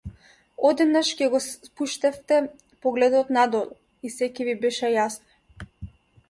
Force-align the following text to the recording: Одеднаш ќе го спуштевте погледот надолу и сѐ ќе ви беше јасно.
Одеднаш 0.69 1.11
ќе 1.19 1.27
го 1.33 1.41
спуштевте 1.47 2.39
погледот 2.85 3.29
надолу 3.39 3.69
и 4.07 4.13
сѐ 4.15 4.33
ќе 4.41 4.49
ви 4.49 4.57
беше 4.65 4.91
јасно. 4.95 5.93